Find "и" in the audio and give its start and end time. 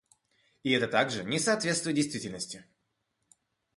0.63-0.71